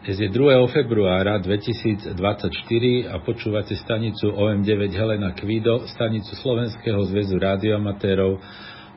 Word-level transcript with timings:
Dnes 0.00 0.16
je 0.16 0.32
2. 0.32 0.64
februára 0.72 1.36
2024 1.44 2.16
a 3.12 3.20
počúvate 3.20 3.76
stanicu 3.76 4.32
OM9 4.32 4.96
Helena 4.96 5.36
Kvido, 5.36 5.84
stanicu 5.92 6.40
Slovenského 6.40 7.04
zväzu 7.04 7.36
rádioamatérov 7.36 8.40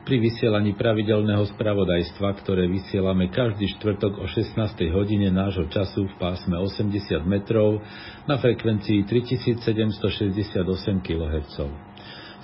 pri 0.08 0.16
vysielaní 0.16 0.72
pravidelného 0.72 1.44
spravodajstva, 1.52 2.40
ktoré 2.40 2.64
vysielame 2.72 3.28
každý 3.28 3.68
štvrtok 3.76 4.16
o 4.16 4.24
16. 4.24 4.56
hodine 4.96 5.28
nášho 5.28 5.68
času 5.68 6.08
v 6.08 6.14
pásme 6.16 6.56
80 6.56 6.96
metrov 7.28 7.84
na 8.24 8.40
frekvencii 8.40 9.04
3768 9.04 11.04
kHz. 11.04 11.56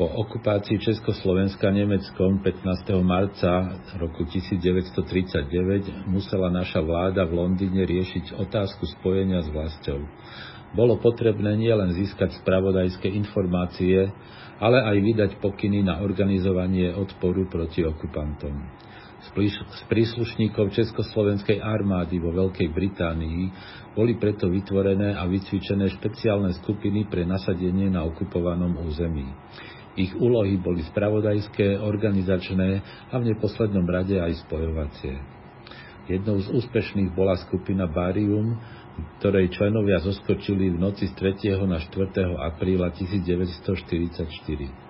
Po 0.00 0.08
okupácii 0.08 0.80
Československa 0.80 1.68
Nemeckom 1.68 2.40
15. 2.40 2.96
marca 3.04 3.76
roku 4.00 4.24
1939 4.24 6.08
musela 6.08 6.48
naša 6.48 6.80
vláda 6.80 7.28
v 7.28 7.36
Londýne 7.36 7.84
riešiť 7.84 8.40
otázku 8.40 8.88
spojenia 8.96 9.44
s 9.44 9.52
vlastou. 9.52 10.00
Bolo 10.72 10.96
potrebné 10.96 11.60
nielen 11.60 11.92
získať 11.92 12.40
spravodajské 12.40 13.12
informácie, 13.12 14.16
ale 14.58 14.82
aj 14.82 14.96
vydať 14.98 15.30
pokyny 15.38 15.86
na 15.86 16.02
organizovanie 16.02 16.90
odporu 16.94 17.46
proti 17.46 17.86
okupantom 17.86 18.88
z 19.18 19.82
príslušníkov 19.90 20.70
Československej 20.72 21.58
armády 21.58 22.22
vo 22.22 22.30
Veľkej 22.30 22.70
Británii 22.70 23.42
boli 23.92 24.14
preto 24.14 24.46
vytvorené 24.46 25.18
a 25.18 25.26
vycvičené 25.26 25.90
špeciálne 25.98 26.54
skupiny 26.62 27.10
pre 27.10 27.26
nasadenie 27.26 27.90
na 27.90 28.06
okupovanom 28.06 28.78
území. 28.86 29.26
Ich 29.98 30.14
úlohy 30.14 30.62
boli 30.62 30.86
spravodajské, 30.86 31.82
organizačné 31.82 32.68
a 33.10 33.14
v 33.18 33.34
neposlednom 33.34 33.82
rade 33.90 34.14
aj 34.14 34.46
spojovacie. 34.46 35.18
Jednou 36.06 36.38
z 36.38 36.48
úspešných 36.54 37.10
bola 37.12 37.36
skupina 37.42 37.90
Barium, 37.90 38.54
ktorej 39.18 39.54
členovia 39.54 40.02
zoskočili 40.02 40.74
v 40.74 40.78
noci 40.78 41.08
z 41.08 41.14
3. 41.16 41.54
na 41.66 41.78
4. 41.80 42.34
apríla 42.38 42.90
1944 42.94 44.88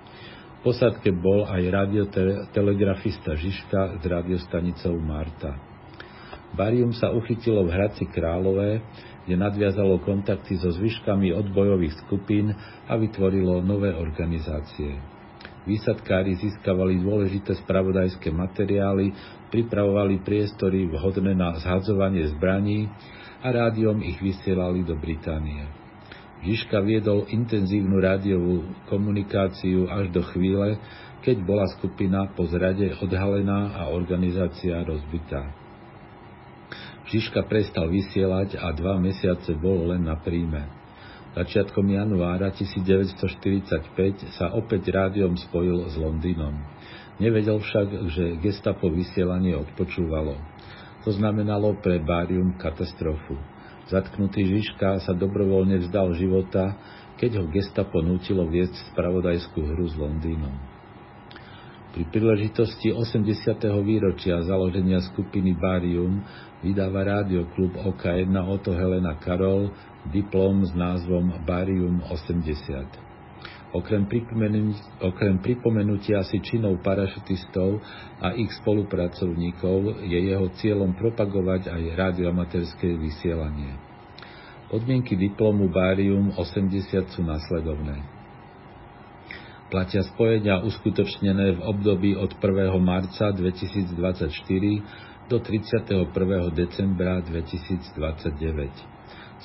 posádke 0.63 1.15
bol 1.15 1.47
aj 1.47 1.63
radiotelegrafista 1.71 3.39
Žižka 3.39 4.03
s 4.03 4.05
radiostanicou 4.05 4.99
Marta. 4.99 5.55
Barium 6.53 6.97
sa 6.97 7.13
uchytilo 7.13 7.65
v 7.69 7.73
Hradci 7.73 8.09
Králové, 8.09 8.85
kde 9.25 9.37
nadviazalo 9.37 10.01
kontakty 10.01 10.57
so 10.57 10.73
zvyškami 10.73 11.33
odbojových 11.37 12.05
skupín 12.05 12.53
a 12.89 12.97
vytvorilo 12.97 13.61
nové 13.61 13.93
organizácie. 13.93 15.18
Výsadkári 15.69 16.33
získavali 16.41 17.05
dôležité 17.05 17.53
spravodajské 17.61 18.33
materiály, 18.33 19.13
pripravovali 19.53 20.25
priestory 20.25 20.89
vhodné 20.89 21.37
na 21.37 21.61
zhadzovanie 21.61 22.25
zbraní 22.33 22.89
a 23.45 23.53
rádiom 23.53 24.01
ich 24.01 24.17
vysielali 24.17 24.81
do 24.81 24.97
Británie. 24.97 25.69
Žižka 26.41 26.81
viedol 26.81 27.29
intenzívnu 27.29 28.01
rádiovú 28.01 28.65
komunikáciu 28.89 29.93
až 29.93 30.09
do 30.09 30.25
chvíle, 30.33 30.81
keď 31.21 31.37
bola 31.45 31.69
skupina 31.77 32.31
po 32.33 32.49
zrade 32.49 32.89
odhalená 33.05 33.77
a 33.77 33.93
organizácia 33.93 34.81
rozbitá. 34.81 35.53
Žižka 37.13 37.45
prestal 37.45 37.93
vysielať 37.93 38.57
a 38.57 38.73
dva 38.73 38.97
mesiace 38.97 39.53
bol 39.53 39.93
len 39.93 40.09
na 40.09 40.17
príjme. 40.17 40.78
Začiatkom 41.39 41.87
januára 41.87 42.51
1945 42.51 43.15
sa 44.35 44.51
opäť 44.59 44.91
rádiom 44.91 45.39
spojil 45.39 45.87
s 45.87 45.95
Londýnom. 45.95 46.51
Nevedel 47.23 47.63
však, 47.63 48.11
že 48.11 48.25
gestapo 48.43 48.91
vysielanie 48.91 49.55
odpočúvalo. 49.55 50.35
To 51.07 51.15
znamenalo 51.15 51.79
pre 51.79 52.03
Bárium 52.03 52.59
katastrofu. 52.59 53.39
Zatknutý 53.87 54.51
Žižka 54.51 54.99
sa 55.07 55.15
dobrovoľne 55.15 55.79
vzdal 55.87 56.19
života, 56.19 56.75
keď 57.23 57.39
ho 57.39 57.45
gestapo 57.55 58.03
nutilo 58.03 58.43
viesť 58.43 58.91
spravodajskú 58.91 59.63
hru 59.63 59.87
s 59.87 59.95
Londýnom. 59.95 60.59
Pri 61.95 62.03
príležitosti 62.11 62.91
80. 62.91 63.63
výročia 63.87 64.43
založenia 64.43 64.99
skupiny 65.07 65.55
Barium 65.55 66.19
vydáva 66.63 67.07
rádioklub 67.07 67.79
OK1 67.79 68.35
Oto 68.35 68.75
Helena 68.75 69.15
Karol 69.19 69.71
diplom 70.11 70.65
s 70.67 70.73
názvom 70.75 71.45
Barium 71.47 72.03
80. 72.03 73.09
Okrem, 73.69 74.09
okrem 75.05 75.37
pripomenutia 75.45 76.25
si 76.25 76.41
činov 76.41 76.81
parašutistov 76.81 77.85
a 78.17 78.33
ich 78.33 78.49
spolupracovníkov 78.65 80.09
je 80.09 80.19
jeho 80.25 80.49
cieľom 80.57 80.97
propagovať 80.97 81.69
aj 81.69 81.83
radioamatérske 81.93 82.89
vysielanie. 82.97 83.77
Podmienky 84.73 85.21
diplomu 85.21 85.69
Barium 85.69 86.33
80 86.33 87.13
sú 87.13 87.21
nasledovné. 87.21 88.19
Platia 89.69 90.01
spojenia 90.01 90.65
uskutočnené 90.65 91.61
v 91.61 91.61
období 91.61 92.17
od 92.17 92.41
1. 92.41 92.73
marca 92.81 93.29
2024 93.37 94.01
do 95.29 95.39
31. 95.39 96.09
decembra 96.57 97.21
2029. 97.21 98.73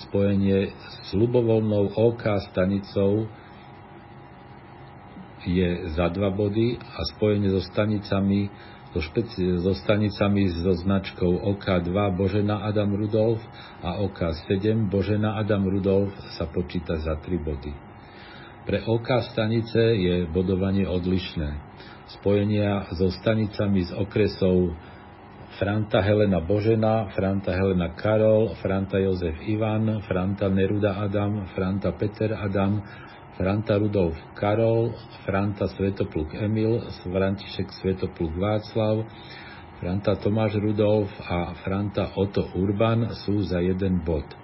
Spojenie 0.08 0.72
s 1.04 1.10
ľubovoľnou 1.12 2.00
OK 2.00 2.24
stanicou 2.50 3.28
je 5.44 5.92
za 5.92 6.08
dva 6.08 6.32
body 6.32 6.80
a 6.80 7.00
spojenie 7.14 7.52
so 7.52 7.60
stanicami 7.68 8.48
so, 8.96 9.04
špeci- 9.04 9.60
so 9.60 9.76
stanicami 9.76 10.48
so 10.56 10.72
značkou 10.72 11.52
OK2 11.52 11.92
Božena 12.16 12.64
Adam 12.64 12.96
Rudolf 12.96 13.44
a 13.84 14.00
OK7 14.08 14.88
Božena 14.88 15.36
Adam 15.36 15.68
Rudolf 15.68 16.16
sa 16.40 16.48
počíta 16.48 16.96
za 17.04 17.20
3 17.20 17.44
body. 17.44 17.76
Pre 18.64 18.80
OK 18.88 19.12
stanice 19.36 20.00
je 20.00 20.24
bodovanie 20.32 20.88
odlišné. 20.88 21.76
Spojenia 22.08 22.88
so 22.96 23.12
stanicami 23.12 23.84
z 23.84 23.92
okresov 24.00 24.72
Franta 25.60 26.02
Helena 26.02 26.40
Božena, 26.42 27.10
Franta 27.16 27.54
Helena 27.54 27.94
Karol, 27.96 28.56
Franta 28.62 28.98
Jozef 28.98 29.38
Ivan, 29.48 30.02
Franta 30.08 30.50
Neruda 30.50 30.98
Adam, 30.98 31.46
Franta 31.54 31.92
Peter 31.94 32.34
Adam, 32.34 32.82
Franta 33.38 33.78
Rudolf 33.78 34.18
Karol, 34.34 34.94
Franta 35.26 35.68
Svetopluk 35.68 36.34
Emil, 36.34 36.82
František 37.06 37.70
Svetopluk 37.70 38.34
Václav, 38.34 39.06
Franta 39.80 40.16
Tomáš 40.16 40.58
Rudolf 40.58 41.10
a 41.22 41.54
Franta 41.62 42.14
Otto 42.16 42.50
Urban 42.58 43.14
sú 43.26 43.42
za 43.46 43.62
jeden 43.62 44.02
bod. 44.02 44.43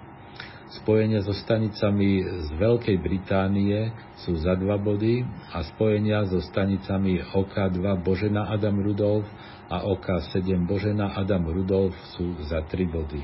Spojenia 0.70 1.18
so 1.26 1.34
stanicami 1.34 2.22
z 2.46 2.48
Veľkej 2.54 3.02
Británie 3.02 3.90
sú 4.22 4.38
za 4.38 4.54
dva 4.54 4.78
body 4.78 5.26
a 5.50 5.66
spojenia 5.66 6.22
so 6.30 6.38
stanicami 6.38 7.18
OK2 7.26 7.82
Božena 8.06 8.46
Adam 8.54 8.78
Rudolf 8.78 9.26
a 9.66 9.82
OK7 9.82 10.46
Božena 10.70 11.10
Adam 11.18 11.50
Rudolf 11.50 11.90
sú 12.14 12.38
za 12.46 12.62
tri 12.70 12.86
body. 12.86 13.18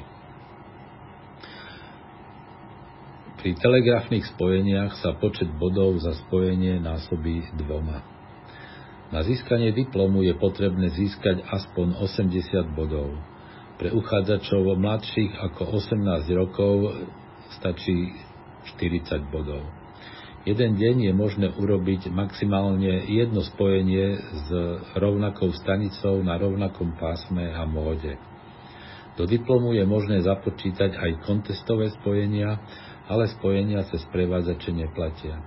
Pri 3.39 3.55
telegrafných 3.55 4.27
spojeniach 4.35 4.99
sa 4.99 5.15
počet 5.15 5.47
bodov 5.47 6.03
za 6.03 6.19
spojenie 6.27 6.83
násobí 6.83 7.47
dvoma. 7.55 8.03
Na 9.15 9.23
získanie 9.23 9.71
diplomu 9.71 10.27
je 10.27 10.35
potrebné 10.35 10.91
získať 10.91 11.47
aspoň 11.47 11.95
80 12.11 12.75
bodov. 12.75 13.15
Pre 13.79 13.95
uchádzačov 13.95 14.67
mladších 14.83 15.39
ako 15.47 15.79
18 15.79 16.27
rokov 16.35 16.75
stačí 17.55 18.15
40 18.77 19.31
bodov. 19.31 19.63
Jeden 20.47 20.79
deň 20.79 21.11
je 21.11 21.13
možné 21.13 21.51
urobiť 21.51 22.07
maximálne 22.15 23.03
jedno 23.11 23.43
spojenie 23.43 24.15
s 24.15 24.47
rovnakou 24.95 25.51
stanicou 25.51 26.23
na 26.23 26.39
rovnakom 26.39 26.95
pásme 26.95 27.51
a 27.51 27.67
móde. 27.67 28.15
Do 29.19 29.27
diplomu 29.27 29.75
je 29.75 29.83
možné 29.83 30.23
započítať 30.23 30.95
aj 30.95 31.27
kontestové 31.27 31.91
spojenia, 31.99 32.63
ale 33.11 33.27
spojenia 33.33 33.83
cez 33.91 34.07
prevádzače 34.13 34.71
neplatia. 34.71 35.43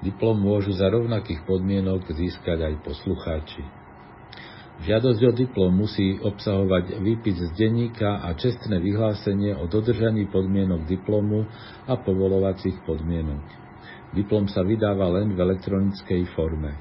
Diplom 0.00 0.42
môžu 0.42 0.72
za 0.74 0.88
rovnakých 0.88 1.44
podmienok 1.44 2.08
získať 2.10 2.66
aj 2.66 2.74
poslucháči. 2.82 3.79
Žiadosť 4.80 5.20
o 5.28 5.32
diplom 5.36 5.72
musí 5.76 6.16
obsahovať 6.16 7.04
výpis 7.04 7.36
z 7.36 7.52
denníka 7.52 8.24
a 8.24 8.32
čestné 8.32 8.80
vyhlásenie 8.80 9.52
o 9.52 9.68
dodržaní 9.68 10.24
podmienok 10.32 10.88
diplomu 10.88 11.44
a 11.84 12.00
povolovacích 12.00 12.80
podmienok. 12.88 13.44
Diplom 14.16 14.48
sa 14.48 14.64
vydáva 14.64 15.12
len 15.20 15.36
v 15.36 15.38
elektronickej 15.38 16.32
forme. 16.32 16.72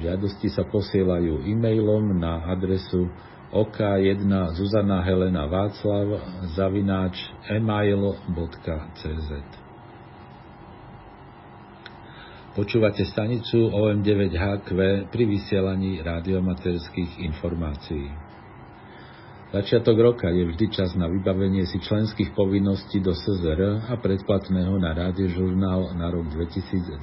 Žiadosti 0.00 0.48
sa 0.48 0.64
posielajú 0.72 1.44
e-mailom 1.44 2.16
na 2.16 2.48
adresu 2.48 3.12
OK1 3.52 4.24
Zuzana 4.56 5.04
Helena 5.04 5.44
Václav 5.44 6.08
zavináč 6.56 7.28
email.cz 7.52 9.28
Počúvate 12.58 13.06
stanicu 13.06 13.70
OM9HQ 13.70 14.68
pri 15.14 15.22
vysielaní 15.30 16.02
radiomaterských 16.02 17.22
informácií. 17.30 18.10
Začiatok 19.54 19.94
roka 19.94 20.26
je 20.26 20.42
vždy 20.42 20.66
čas 20.74 20.90
na 20.98 21.06
vybavenie 21.06 21.62
si 21.70 21.78
členských 21.78 22.34
povinností 22.34 22.98
do 22.98 23.14
SZR 23.14 23.86
a 23.86 23.94
predplatného 24.02 24.74
na 24.74 24.90
rádiožurnál 24.90 25.94
na 25.94 26.10
rok 26.10 26.34
2024. 26.34 26.98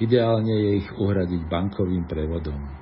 Ideálne 0.00 0.54
je 0.56 0.70
ich 0.80 0.88
uhradiť 0.96 1.44
bankovým 1.44 2.08
prevodom. 2.08 2.72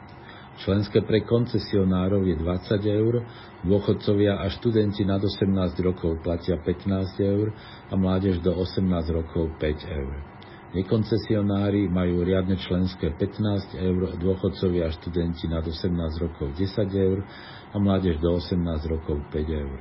Členské 0.62 1.02
pre 1.02 1.26
koncesionárov 1.26 2.30
je 2.30 2.38
20 2.38 2.78
eur, 2.94 3.26
dôchodcovia 3.66 4.38
a 4.38 4.46
študenti 4.54 5.02
nad 5.02 5.18
18 5.18 5.50
rokov 5.82 6.22
platia 6.22 6.62
15 6.62 6.86
eur 7.26 7.50
a 7.90 7.98
mládež 7.98 8.38
do 8.38 8.54
18 8.54 8.86
rokov 9.10 9.58
5 9.58 9.98
eur. 9.98 10.37
Nekoncesionári 10.68 11.88
majú 11.88 12.20
riadne 12.20 12.60
členské 12.60 13.16
15 13.16 13.72
eur, 13.80 14.20
dôchodcovia 14.20 14.88
a 14.88 14.94
študenti 14.94 15.48
nad 15.48 15.64
18 15.64 15.88
rokov 16.20 16.52
10 16.52 16.68
eur 16.92 17.24
a 17.72 17.76
mládež 17.80 18.20
do 18.20 18.36
18 18.36 18.60
rokov 18.92 19.24
5 19.32 19.64
eur. 19.64 19.78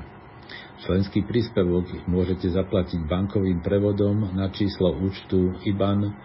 Členský 0.88 1.28
príspevok 1.28 1.92
môžete 2.08 2.48
zaplatiť 2.54 3.04
bankovým 3.04 3.60
prevodom 3.60 4.32
na 4.32 4.48
číslo 4.48 4.96
účtu 4.96 5.60
IBAN 5.68 6.16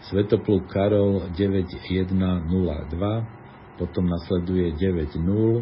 Svetopluk 0.00 0.72
Karol 0.72 1.28
9102 1.36 2.48
potom 3.76 4.04
nasleduje 4.08 4.72
9 4.72 5.20
0 5.20 5.60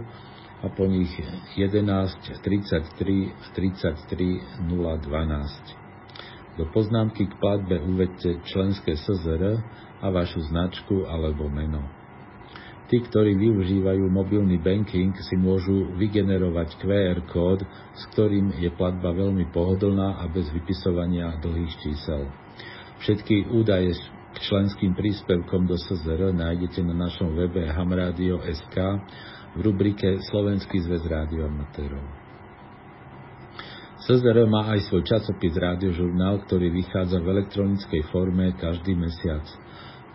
a 0.63 0.67
po 0.71 0.87
nich 0.87 1.11
11 1.59 2.39
33 2.43 3.35
33 3.55 4.63
012. 4.63 5.78
Do 6.59 6.67
poznámky 6.75 7.31
k 7.31 7.39
platbe 7.39 7.79
uvedte 7.87 8.43
členské 8.43 8.99
SZR 8.99 9.63
a 10.03 10.07
vašu 10.11 10.43
značku 10.51 11.07
alebo 11.07 11.47
meno. 11.47 11.87
Tí, 12.89 12.99
ktorí 13.05 13.37
využívajú 13.37 14.09
mobilný 14.09 14.59
banking, 14.59 15.13
si 15.21 15.37
môžu 15.37 15.93
vygenerovať 16.01 16.81
QR 16.81 17.21
kód, 17.31 17.61
s 17.95 18.03
ktorým 18.17 18.59
je 18.59 18.73
platba 18.75 19.13
veľmi 19.13 19.53
pohodlná 19.53 20.19
a 20.19 20.25
bez 20.33 20.49
vypisovania 20.51 21.37
dlhých 21.39 21.75
čísel. 21.85 22.27
Všetky 23.05 23.55
údaje 23.55 23.95
členským 24.41 24.97
príspevkom 24.99 25.69
do 25.69 25.77
SZR 25.79 26.33
nájdete 26.35 26.81
na 26.83 27.07
našom 27.07 27.39
webe 27.39 27.71
hamradio.sk 27.71 28.77
v 29.55 29.59
rubrike 29.63 30.19
Slovenský 30.33 30.83
zväz 30.83 31.05
rádioamatérov. 31.07 32.28
SZR 34.09 34.49
má 34.49 34.73
aj 34.73 34.89
svoj 34.89 35.05
časopis 35.05 35.53
Rádiožurnál, 35.53 36.41
ktorý 36.49 36.73
vychádza 36.73 37.21
v 37.21 37.29
elektronickej 37.29 38.09
forme 38.09 38.57
každý 38.57 38.97
mesiac. 38.97 39.45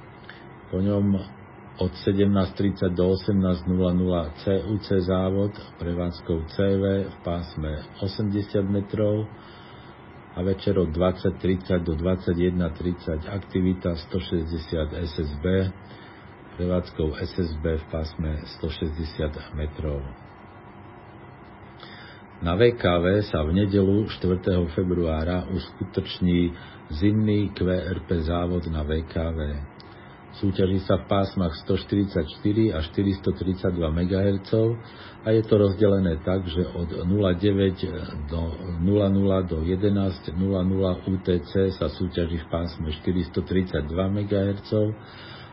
po 0.71 0.79
ňom 0.79 1.38
od 1.79 1.91
17.30 1.95 2.91
do 2.91 3.15
18.00 3.15 4.31
CUC 4.43 4.87
závod 4.99 5.55
prevádzkou 5.79 6.43
CV 6.51 6.83
v 7.07 7.17
pásme 7.23 7.87
80 8.03 8.67
metrov 8.67 9.23
a 10.35 10.43
večer 10.43 10.75
od 10.75 10.91
20.30 10.91 11.87
do 11.87 11.95
21.30 11.95 13.31
aktivita 13.31 13.95
160 13.95 14.91
SSB 15.07 15.45
prevádzkou 16.59 17.15
SSB 17.15 17.63
v 17.63 17.85
pásme 17.87 18.43
160 18.59 19.55
metrov. 19.55 20.03
Na 22.43 22.59
VKV 22.59 23.23
sa 23.23 23.43
v 23.47 23.55
nedelu 23.55 24.03
4. 24.07 24.67
februára 24.75 25.47
uskutoční 25.47 26.51
zimný 26.91 27.55
QRP 27.55 28.27
závod 28.27 28.67
na 28.67 28.83
VKV. 28.83 29.39
Súťaží 30.39 30.79
sa 30.87 31.03
v 31.03 31.11
pásmach 31.11 31.51
144 31.67 32.23
až 32.71 32.83
432 32.95 33.75
MHz 33.75 34.51
a 35.19 35.35
je 35.35 35.43
to 35.43 35.53
rozdelené 35.59 36.15
tak, 36.23 36.47
že 36.47 36.63
od 36.63 37.03
09 37.03 38.31
do 38.31 38.41
00 38.79 39.51
do 39.51 39.59
11.00 39.67 40.39
UTC 41.11 41.51
sa 41.75 41.91
súťaží 41.91 42.39
v 42.39 42.47
pásme 42.47 42.87
432 43.03 43.91
MHz 43.91 44.71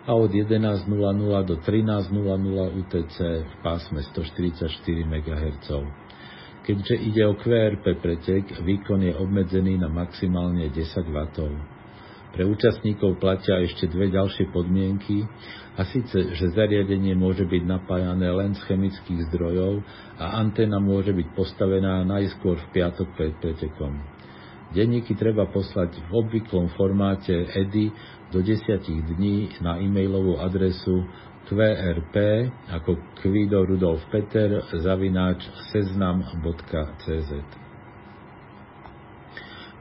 a 0.07 0.11
od 0.15 0.31
11.00 0.31 0.87
do 1.51 1.55
13.00 1.59 2.79
UTC 2.79 3.17
v 3.43 3.55
pásme 3.67 4.07
144 4.07 4.71
MHz. 5.03 5.69
Keďže 6.63 6.95
ide 6.95 7.23
o 7.27 7.35
QRP 7.35 7.85
pretek, 7.99 8.63
výkon 8.63 9.03
je 9.03 9.15
obmedzený 9.19 9.83
na 9.83 9.91
maximálne 9.91 10.71
10 10.71 10.79
W. 11.11 11.19
Pre 12.37 12.45
účastníkov 12.45 13.17
platia 13.17 13.65
ešte 13.65 13.89
dve 13.89 14.13
ďalšie 14.13 14.53
podmienky, 14.53 15.25
a 15.77 15.85
síce, 15.85 16.33
že 16.33 16.57
zariadenie 16.57 17.13
môže 17.13 17.45
byť 17.45 17.63
napájané 17.69 18.33
len 18.33 18.57
z 18.57 18.65
chemických 18.65 19.29
zdrojov 19.29 19.85
a 20.17 20.41
anténa 20.41 20.81
môže 20.81 21.13
byť 21.13 21.29
postavená 21.37 22.01
najskôr 22.09 22.57
v 22.57 22.67
piatok 22.73 23.09
pred 23.13 23.37
pretekom. 23.37 23.93
Denníky 24.73 25.15
treba 25.15 25.47
poslať 25.47 25.97
v 25.97 26.11
obvyklom 26.17 26.73
formáte 26.75 27.33
EDI 27.33 27.93
do 28.33 28.41
10 28.41 28.85
dní 29.17 29.53
na 29.61 29.79
e-mailovú 29.79 30.41
adresu 30.41 31.07
QRP 31.47 32.17
ako 32.73 32.91
Kvido 33.23 33.63
Rudolf 33.63 34.03
Peter 34.11 34.65
zavináč 34.83 35.47
seznam.cz 35.71 37.66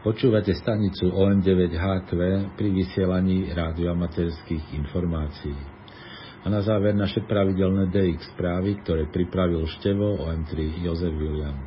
Počúvate 0.05 0.53
stanicu 0.53 1.09
OM9HQ 1.09 2.09
pri 2.53 2.69
vysielaní 2.69 3.49
rádioamaterských 3.49 4.77
informácií. 4.77 5.57
A 6.45 6.53
na 6.53 6.61
záver 6.61 6.93
naše 6.93 7.25
pravidelné 7.25 7.89
DX 7.89 8.37
správy, 8.37 8.77
ktoré 8.85 9.09
pripravil 9.09 9.65
števo 9.65 10.21
OM3 10.21 10.85
Jozef 10.85 11.09
William. 11.09 11.57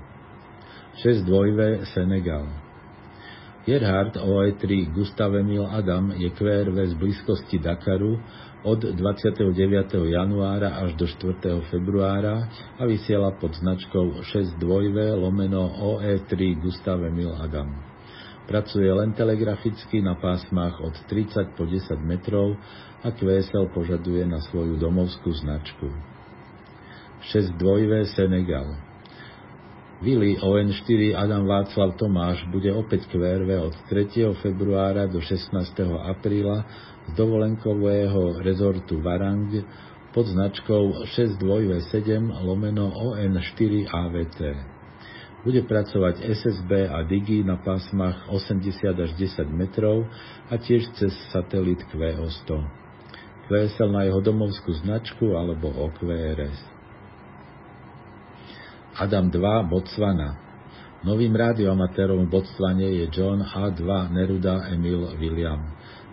6 1.02 1.26
dvojve 1.26 1.82
Senegal. 1.90 2.46
Gerhard 3.66 4.14
OE3 4.14 4.94
Gustav 4.94 5.34
Emil 5.34 5.66
Adam 5.66 6.14
je 6.14 6.30
QRV 6.30 6.78
z 6.78 6.94
blízkosti 6.94 7.58
Dakaru 7.58 8.22
od 8.62 8.80
29. 8.86 9.34
januára 10.14 10.78
až 10.78 10.94
do 10.94 11.10
4. 11.10 11.58
februára 11.74 12.46
a 12.78 12.86
vysiela 12.86 13.34
pod 13.34 13.58
značkou 13.58 14.22
62 14.22 14.62
lomeno 15.18 15.74
OE3 15.74 16.62
Gustav 16.62 17.02
Emil 17.02 17.34
Adam. 17.34 17.87
Pracuje 18.48 18.88
len 18.88 19.12
telegraficky 19.12 20.00
na 20.00 20.16
pásmach 20.16 20.80
od 20.80 20.96
30 21.04 21.52
po 21.52 21.68
10 21.68 22.00
metrov 22.00 22.56
a 23.04 23.12
QSL 23.12 23.68
požaduje 23.76 24.24
na 24.24 24.40
svoju 24.40 24.80
domovskú 24.80 25.28
značku. 25.36 25.92
6 27.28 27.60
dvojvé 27.60 28.08
Senegal 28.16 28.88
Vili 29.98 30.38
ON4 30.38 31.18
Adam 31.18 31.42
Václav 31.44 31.98
Tomáš 31.98 32.46
bude 32.54 32.70
opäť 32.70 33.10
QRV 33.10 33.50
od 33.66 33.74
3. 33.90 34.30
februára 34.38 35.10
do 35.10 35.18
16. 35.18 35.50
apríla 36.06 36.62
z 37.10 37.18
dovolenkového 37.18 38.38
rezortu 38.40 39.02
Varang 39.02 39.50
pod 40.14 40.30
značkou 40.30 41.04
6227 41.18 42.30
lomeno 42.46 42.94
ON4 42.94 43.90
AVT. 43.90 44.77
Bude 45.46 45.62
pracovať 45.62 46.26
SSB 46.34 46.90
a 46.90 47.06
Digi 47.06 47.46
na 47.46 47.62
pásmach 47.62 48.26
80 48.26 48.74
až 48.98 49.10
10 49.14 49.46
metrov 49.54 50.10
a 50.50 50.58
tiež 50.58 50.90
cez 50.98 51.14
satelit 51.30 51.78
QO100. 51.94 52.50
QSL 53.48 53.90
na 53.94 54.04
jeho 54.04 54.20
domovskú 54.20 54.74
značku 54.82 55.38
alebo 55.38 55.70
OQRS. 55.72 56.58
Adam 58.98 59.30
2 59.30 59.70
Botswana 59.70 60.47
Novým 60.98 61.30
rádioamatérom 61.30 62.26
v 62.26 62.30
Botsvane 62.34 62.90
je 62.90 63.06
John 63.14 63.38
A2 63.38 63.86
Neruda 64.10 64.66
Emil 64.74 65.14
William. 65.22 65.62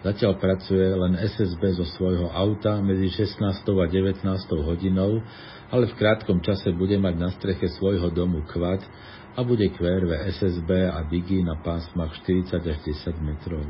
Zatiaľ 0.05 0.37
pracuje 0.37 0.85
len 0.85 1.17
SSB 1.17 1.81
zo 1.81 1.89
svojho 1.97 2.29
auta 2.29 2.77
medzi 2.85 3.09
16. 3.09 3.65
a 3.65 3.85
19. 3.89 4.21
hodinou, 4.61 5.25
ale 5.73 5.89
v 5.89 5.97
krátkom 5.97 6.37
čase 6.45 6.69
bude 6.77 7.01
mať 7.01 7.15
na 7.17 7.33
streche 7.33 7.65
svojho 7.73 8.13
domu 8.13 8.45
kvad 8.45 8.85
a 9.33 9.41
bude 9.41 9.65
QRV 9.73 10.29
SSB 10.37 10.69
a 10.93 11.01
Digi 11.09 11.41
na 11.41 11.57
pásmach 11.65 12.13
40 12.21 12.53
až 12.61 12.77
10 12.85 13.25
metrov. 13.25 13.65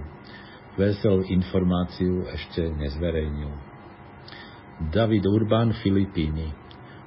Vesel 0.76 1.32
informáciu 1.32 2.28
ešte 2.28 2.60
nezverejnil. 2.76 3.56
David 4.92 5.24
Urban, 5.24 5.72
Filipíny 5.80 6.65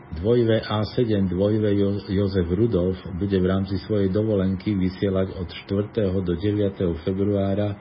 Dvojve 0.08 0.64
A7 0.64 1.28
dvojve 1.28 1.76
Jozef 2.08 2.48
Rudolf 2.48 2.96
bude 3.20 3.36
v 3.36 3.46
rámci 3.46 3.76
svojej 3.84 4.08
dovolenky 4.08 4.72
vysielať 4.72 5.36
od 5.36 5.48
4. 5.68 6.24
do 6.24 6.32
9. 6.32 7.04
februára 7.04 7.76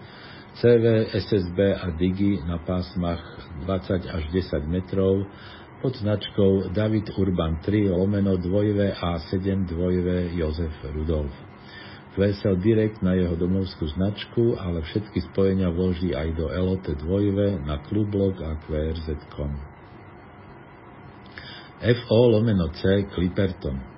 CV, 0.59 1.07
SSB 1.15 1.57
a 1.71 1.87
Digi 1.95 2.43
na 2.43 2.59
pásmach 2.59 3.23
20 3.63 4.11
až 4.11 4.23
10 4.35 4.59
metrov 4.67 5.23
pod 5.79 5.95
značkou 5.95 6.73
David 6.75 7.15
Urban 7.15 7.63
3 7.63 7.95
lomeno 7.95 8.35
2 8.35 8.97
A7 8.99 9.63
2 9.63 10.35
Jozef 10.35 10.75
Rudolf. 10.83 11.31
Vesel 12.17 12.57
direkt 12.57 13.05
na 13.05 13.13
jeho 13.13 13.37
domovskú 13.37 13.85
značku, 13.93 14.57
ale 14.57 14.81
všetky 14.81 15.21
spojenia 15.29 15.69
vloží 15.69 16.17
aj 16.17 16.33
do 16.33 16.49
LOT 16.49 16.89
2 16.89 17.61
na 17.61 17.77
klublog 17.85 18.41
a 18.41 18.57
QRZ.com. 18.65 19.66
FO 21.77 22.19
lomeno 22.33 22.73
C 22.73 23.05
Clipperton 23.13 23.97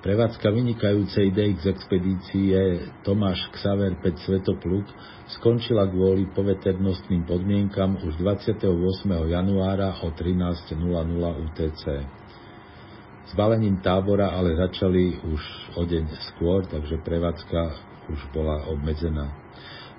Prevádzka 0.00 0.48
vynikajúcej 0.48 1.28
DX 1.28 1.76
expedície 1.76 2.56
Tomáš 3.04 3.52
Xaver 3.52 4.00
5 4.00 4.24
Svetopluk 4.24 4.88
skončila 5.36 5.84
kvôli 5.92 6.24
poveternostným 6.32 7.28
podmienkam 7.28 8.00
už 8.00 8.16
28. 8.16 8.64
januára 9.28 10.00
o 10.00 10.08
13.00 10.08 10.80
UTC. 11.20 11.84
S 13.28 13.32
balením 13.36 13.84
tábora 13.84 14.32
ale 14.32 14.56
začali 14.56 15.20
už 15.20 15.42
o 15.76 15.84
deň 15.84 16.04
skôr, 16.32 16.64
takže 16.64 16.96
prevádzka 17.04 17.60
už 18.08 18.20
bola 18.32 18.72
obmedzená. 18.72 19.28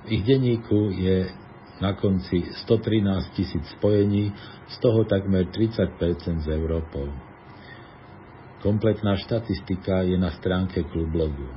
V 0.09 0.17
ich 0.17 0.23
denníku 0.25 0.97
je 0.97 1.29
na 1.81 1.97
konci 1.97 2.45
113 2.63 3.33
tisíc 3.33 3.65
spojení, 3.77 4.31
z 4.69 4.75
toho 4.79 5.03
takmer 5.03 5.49
30% 5.49 6.45
z 6.45 6.47
Európou. 6.53 7.09
Kompletná 8.61 9.17
štatistika 9.17 10.05
je 10.05 10.15
na 10.21 10.29
stránke 10.37 10.85
klublogu. 10.85 11.49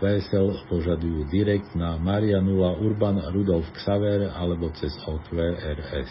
VSL 0.00 0.66
požadujú 0.66 1.28
direkt 1.28 1.76
na 1.76 2.00
Maria 2.00 2.40
0 2.40 2.80
Urban 2.80 3.20
Rudolf 3.30 3.68
Xaver 3.76 4.32
alebo 4.32 4.72
cez 4.74 4.90
OQRS. 5.04 6.10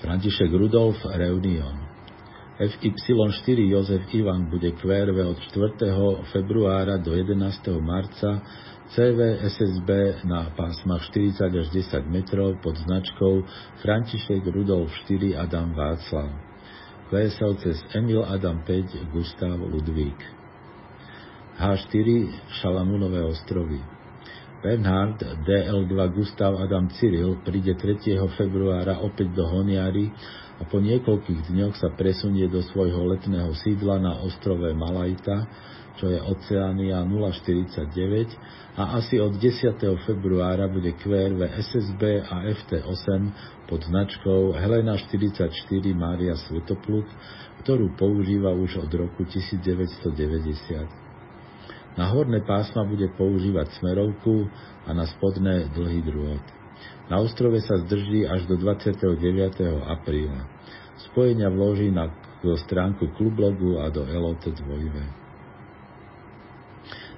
František 0.00 0.50
Rudolf 0.50 0.96
Reunion 1.04 1.90
FY4 2.60 3.56
Jozef 3.72 4.04
Ivan 4.12 4.52
bude 4.52 4.72
QRV 4.76 5.16
od 5.32 5.38
4. 5.48 6.28
februára 6.32 7.00
do 7.00 7.16
11. 7.16 7.40
marca 7.80 8.40
CV 8.90 9.38
SSB 9.46 10.18
na 10.26 10.50
pásmach 10.58 11.06
40 11.14 11.46
až 11.46 11.70
10 11.70 12.10
metrov 12.10 12.58
pod 12.58 12.74
značkou 12.74 13.46
František 13.86 14.42
Rudolf 14.50 14.90
4 15.06 15.38
Adam 15.38 15.70
Václav. 15.78 16.34
VSL 17.14 17.54
cez 17.62 17.78
Emil 17.94 18.26
Adam 18.26 18.66
5 18.66 19.14
Gustav 19.14 19.62
Ludvík. 19.62 20.18
H4 21.62 22.08
Šalamúnové 22.58 23.22
ostrovy. 23.30 23.78
Bernhard 24.58 25.22
DL2 25.46 25.94
Gustav 26.10 26.58
Adam 26.58 26.90
Cyril 26.98 27.38
príde 27.46 27.78
3. 27.78 28.18
februára 28.34 28.98
opäť 29.06 29.30
do 29.38 29.46
Honiary 29.46 30.10
a 30.58 30.66
po 30.66 30.82
niekoľkých 30.82 31.46
dňoch 31.46 31.78
sa 31.78 31.94
presunie 31.94 32.50
do 32.50 32.58
svojho 32.74 33.06
letného 33.06 33.54
sídla 33.54 34.02
na 34.02 34.18
ostrove 34.26 34.66
Malajta, 34.74 35.46
čo 36.00 36.08
je 36.08 36.16
Oceánia 36.16 37.04
049 37.04 38.80
a 38.80 38.96
asi 38.96 39.20
od 39.20 39.36
10. 39.36 39.76
februára 40.08 40.64
bude 40.72 40.96
QRV 40.96 41.60
SSB 41.60 42.24
a 42.24 42.48
FT8 42.48 43.20
pod 43.68 43.84
značkou 43.84 44.56
Helena 44.56 44.96
44 44.96 45.52
Mária 45.92 46.40
Svetopluk, 46.48 47.04
ktorú 47.60 47.92
používa 48.00 48.56
už 48.56 48.80
od 48.80 48.88
roku 48.96 49.28
1990. 49.28 52.00
Na 52.00 52.08
horné 52.08 52.40
pásma 52.48 52.88
bude 52.88 53.12
používať 53.20 53.76
smerovku 53.76 54.48
a 54.88 54.96
na 54.96 55.04
spodné 55.04 55.68
dlhý 55.76 56.00
drôt. 56.00 56.40
Na 57.12 57.20
ostrove 57.20 57.60
sa 57.60 57.76
zdrží 57.84 58.24
až 58.24 58.48
do 58.48 58.56
29. 58.56 59.20
apríla. 59.84 60.48
Spojenia 61.12 61.52
vloží 61.52 61.92
na 61.92 62.08
stránku 62.40 63.12
klublogu 63.12 63.84
a 63.84 63.92
do 63.92 64.08
LOT 64.08 64.48
2. 64.48 65.19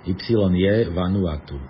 je 0.04 0.90
Vanuatu. 0.90 1.60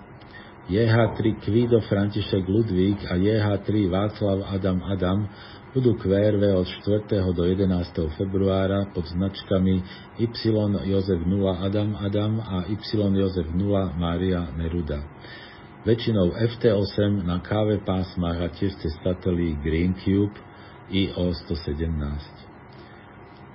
JH3 0.69 1.43
Kvido 1.43 1.81
František 1.83 2.47
Ludvík 2.47 3.03
a 3.11 3.19
JH3 3.19 3.91
Václav 3.91 4.47
Adam 4.47 4.79
Adam 4.87 5.27
budú 5.75 5.99
QRV 5.99 6.55
od 6.55 6.67
4. 7.09 7.33
do 7.35 7.43
11. 7.43 7.67
februára 8.15 8.87
pod 8.95 9.03
značkami 9.11 9.83
Y 10.23 10.29
Jozef 10.87 11.19
0 11.25 11.57
Adam 11.59 11.97
Adam 11.99 12.39
a 12.39 12.63
Y 12.71 12.79
Jozef 12.95 13.47
0 13.51 13.91
Mária 13.99 14.47
Neruda 14.55 15.03
väčšinou 15.83 16.31
FT8 16.31 17.27
na 17.27 17.43
KV 17.43 17.83
pásmach 17.83 18.39
a 18.39 18.47
tiež 18.47 18.71
cez 18.79 18.95
satelit 19.03 19.59
Greencube 19.59 20.31
IO-117. 20.87 21.99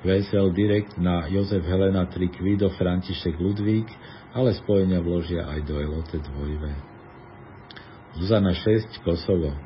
VSL 0.05 0.55
Direct 0.55 0.95
na 1.01 1.27
Jozef 1.27 1.65
Helena 1.65 2.07
3 2.07 2.29
Kvido 2.29 2.71
František 2.77 3.41
Ludvík, 3.41 3.89
ale 4.33 4.57
spojenia 4.57 5.01
vložia 5.01 5.49
aj 5.49 5.61
do 5.65 5.81
LOT 5.81 6.13
2. 6.13 8.21
Zuzana 8.21 8.53
6 8.53 9.01
Kosovo. 9.07 9.57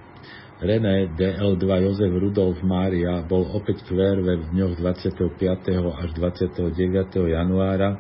René 0.63 1.11
DL2 1.19 1.67
Jozef 1.91 2.13
Rudolf 2.15 2.63
Mária 2.63 3.19
bol 3.27 3.43
opäť 3.51 3.83
QRV 3.83 4.23
v 4.23 4.45
dňoch 4.55 4.79
25. 4.79 5.19
až 5.99 6.09
29. 6.15 7.35
januára 7.35 7.99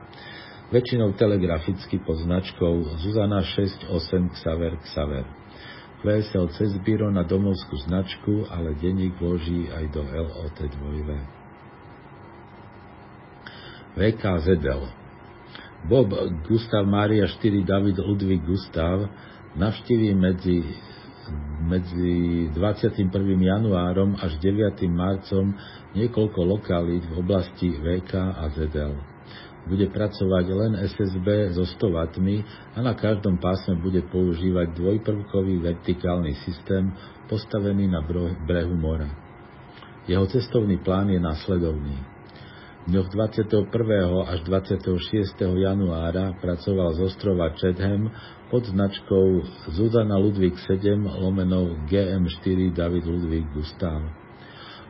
väčšinou 0.70 1.18
telegraficky 1.18 1.98
pod 1.98 2.22
značkou 2.22 3.02
Zuzana 3.02 3.42
68 3.42 3.90
Xaver 4.38 4.78
Xaver. 4.86 5.26
VSL 6.02 6.50
cez 6.58 6.74
Biro 6.82 7.10
na 7.10 7.22
domovskú 7.22 7.78
značku, 7.82 8.46
ale 8.50 8.74
denník 8.78 9.18
vloží 9.18 9.70
aj 9.70 9.84
do 9.90 10.02
LOT 10.02 10.58
2V. 10.58 11.10
VKZL 13.98 15.01
Bob 15.82 16.14
Gustav 16.46 16.86
Mária 16.86 17.26
4 17.26 17.66
David 17.66 17.98
Ludvík 17.98 18.46
Gustav 18.46 19.10
navštíví 19.58 20.14
medzi, 20.14 20.62
medzi 21.66 22.48
21. 22.54 23.10
januárom 23.26 24.14
až 24.14 24.38
9. 24.38 24.78
marcom 24.86 25.50
niekoľko 25.98 26.40
lokalít 26.46 27.02
v 27.10 27.14
oblasti 27.18 27.74
VK 27.74 28.12
a 28.14 28.46
ZL 28.54 29.12
bude 29.62 29.86
pracovať 29.94 30.46
len 30.50 30.72
SSB 30.90 31.54
so 31.54 31.62
100 31.62 31.94
W 31.94 32.42
a 32.74 32.78
na 32.82 32.98
každom 32.98 33.38
pásme 33.38 33.78
bude 33.78 34.02
používať 34.10 34.74
dvojprvkový 34.74 35.62
vertikálny 35.62 36.34
systém 36.42 36.90
postavený 37.30 37.86
na 37.86 38.02
brehu 38.42 38.74
mora. 38.74 39.06
Jeho 40.10 40.26
cestovný 40.26 40.82
plán 40.82 41.14
je 41.14 41.22
nasledovný. 41.22 41.94
V 42.82 42.90
dňoch 42.90 43.14
21. 43.14 44.26
až 44.26 44.42
26. 44.42 45.38
januára 45.38 46.34
pracoval 46.42 46.98
z 46.98 47.14
ostrova 47.14 47.54
Chatham 47.54 48.10
pod 48.50 48.66
značkou 48.66 49.26
Zuzana 49.70 50.18
Ludvík 50.18 50.58
7 50.58 51.06
lomenov 51.06 51.86
GM4 51.86 52.74
David 52.74 53.06
Ludvík 53.06 53.54
Gustav. 53.54 54.02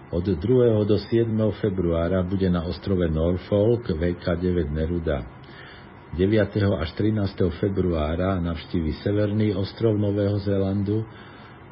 Od 0.09 0.25
2. 0.25 0.89
do 0.89 0.97
7. 0.97 1.37
februára 1.61 2.25
bude 2.25 2.49
na 2.49 2.65
ostrove 2.65 3.05
Norfolk 3.13 3.85
VK9 3.93 4.73
Neruda. 4.73 5.29
9. 6.17 6.33
až 6.81 6.97
13. 6.97 7.29
februára 7.61 8.41
navštívi 8.41 9.05
Severný 9.05 9.53
ostrov 9.53 10.01
Nového 10.01 10.41
Zélandu 10.41 11.05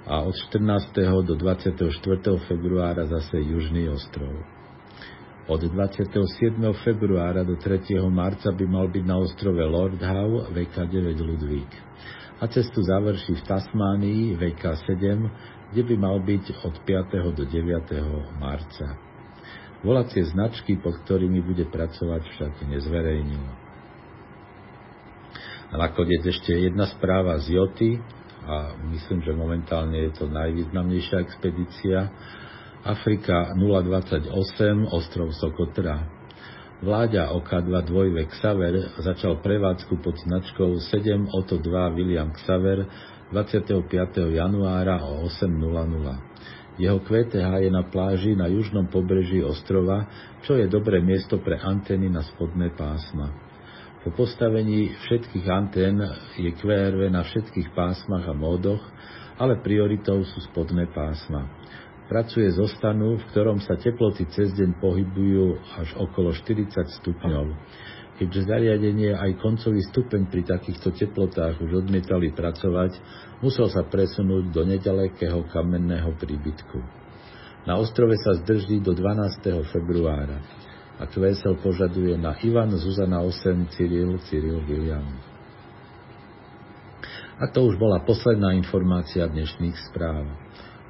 a 0.05 0.21
od 0.21 0.37
14. 0.53 1.25
do 1.25 1.33
24. 1.33 1.81
februára 2.45 3.09
zase 3.09 3.41
Južný 3.41 3.89
ostrov. 3.89 4.60
Od 5.49 5.61
27. 5.65 6.13
februára 6.85 7.45
do 7.45 7.57
3. 7.57 7.97
marca 8.13 8.53
by 8.53 8.65
mal 8.69 8.89
byť 8.93 9.05
na 9.07 9.17
ostrove 9.17 9.61
Lord 9.65 10.01
Howe 10.03 10.53
VK9 10.53 11.17
Ludvík 11.17 11.73
a 12.41 12.49
cestu 12.49 12.81
završí 12.85 13.37
v 13.37 13.43
Tasmánii 13.45 14.37
VK7 14.37 14.99
kde 15.71 15.83
by 15.87 15.95
mal 15.97 16.19
byť 16.19 16.67
od 16.67 16.75
5. 16.83 17.39
do 17.39 17.45
9. 17.47 18.43
marca. 18.43 18.99
Volacie 19.81 20.27
značky, 20.29 20.77
pod 20.77 20.99
ktorými 21.07 21.41
bude 21.41 21.65
pracovať, 21.71 22.23
však 22.27 22.53
nezverejnil. 22.69 23.47
A 25.71 25.75
nakoniec 25.79 26.27
ešte 26.27 26.53
jedna 26.59 26.91
správa 26.91 27.39
z 27.39 27.55
Joty, 27.55 28.03
a 28.41 28.75
myslím, 28.91 29.23
že 29.23 29.31
momentálne 29.31 30.11
je 30.11 30.13
to 30.19 30.27
najvýznamnejšia 30.27 31.23
expedícia, 31.23 32.11
Afrika 32.81 33.53
028, 33.61 34.25
ostrov 34.89 35.37
Sokotra. 35.37 36.01
Vláďa 36.81 37.29
OK2 37.37 37.69
dvojvek 37.69 38.33
Xaver 38.33 38.97
začal 39.05 39.37
prevádzku 39.45 40.01
pod 40.01 40.17
značkou 40.17 40.81
7 40.81 41.29
Oto 41.29 41.61
2 41.61 41.93
William 41.93 42.33
Xaver 42.33 42.89
25. 43.37 44.33
januára 44.33 45.05
o 45.05 45.29
8.00. 45.29 46.81
Jeho 46.81 47.05
QTH 47.05 47.69
je 47.69 47.69
na 47.69 47.85
pláži 47.85 48.33
na 48.33 48.49
južnom 48.49 48.89
pobreží 48.89 49.45
ostrova, 49.45 50.09
čo 50.49 50.57
je 50.57 50.65
dobré 50.65 51.05
miesto 51.05 51.37
pre 51.37 51.61
antény 51.61 52.09
na 52.09 52.25
spodné 52.25 52.73
pásma. 52.73 53.29
Po 54.01 54.09
postavení 54.17 54.97
všetkých 55.05 55.47
antén 55.53 56.01
je 56.41 56.49
QRV 56.57 57.13
na 57.13 57.29
všetkých 57.29 57.77
pásmach 57.77 58.25
a 58.25 58.33
módoch, 58.33 58.81
ale 59.37 59.61
prioritou 59.61 60.25
sú 60.25 60.41
spodné 60.49 60.89
pásma. 60.89 61.45
Pracuje 62.11 62.51
zo 62.51 62.67
stanu, 62.67 63.23
v 63.23 63.25
ktorom 63.31 63.63
sa 63.63 63.79
teploty 63.79 64.27
cez 64.35 64.51
deň 64.59 64.83
pohybujú 64.83 65.63
až 65.79 65.95
okolo 65.95 66.35
40 66.35 66.75
stupňov 66.99 67.47
keďže 68.21 68.53
zariadenie 68.53 69.17
aj 69.17 69.41
koncový 69.41 69.81
stupeň 69.81 70.29
pri 70.29 70.45
takýchto 70.45 70.93
teplotách 70.93 71.57
už 71.65 71.89
odmietali 71.89 72.37
pracovať, 72.37 73.01
musel 73.41 73.73
sa 73.73 73.81
presunúť 73.89 74.53
do 74.53 74.61
nedalekého 74.69 75.49
kamenného 75.49 76.13
príbytku. 76.21 76.79
Na 77.65 77.81
ostrove 77.81 78.13
sa 78.21 78.37
zdrží 78.45 78.85
do 78.85 78.93
12. 78.93 79.73
februára 79.73 80.37
a 81.01 81.09
Kvesel 81.09 81.57
požaduje 81.65 82.13
na 82.21 82.37
Ivan 82.45 82.77
Zuzana 82.77 83.25
8 83.25 83.73
Cyril 83.73 84.21
Cyril 84.29 84.61
William. 84.69 85.09
A 87.41 87.49
to 87.49 87.65
už 87.65 87.81
bola 87.81 88.05
posledná 88.05 88.53
informácia 88.53 89.25
dnešných 89.25 89.81
správ. 89.89 90.29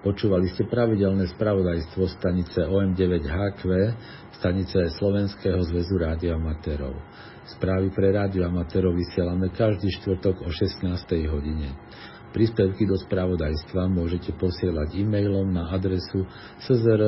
Počúvali 0.01 0.49
ste 0.57 0.65
pravidelné 0.65 1.29
spravodajstvo 1.29 2.09
stanice 2.09 2.65
OM9HQ, 2.65 3.69
stanice 4.41 4.89
Slovenského 4.97 5.61
zväzu 5.61 6.01
rádioamatérov. 6.01 6.97
Správy 7.53 7.93
pre 7.93 8.09
rádioamatérov 8.09 8.97
vysielame 8.97 9.53
každý 9.53 9.93
štvrtok 10.01 10.41
o 10.41 10.49
16. 10.49 10.89
hodine. 11.29 11.77
Príspevky 12.33 12.89
do 12.89 12.97
spravodajstva 12.97 13.93
môžete 13.93 14.33
posielať 14.41 15.05
e-mailom 15.05 15.53
na 15.53 15.69
adresu 15.69 16.25
szr.sk. 16.65 17.01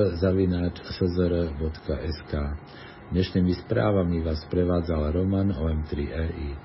Dnešnými 3.08 3.52
správami 3.64 4.20
vás 4.20 4.44
prevádzal 4.52 5.16
Roman 5.16 5.48
OM3EI. 5.48 6.60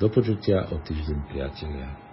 Do 0.00 0.08
počutia 0.08 0.64
o 0.72 0.80
týždeň, 0.80 1.18
priatelia. 1.28 2.07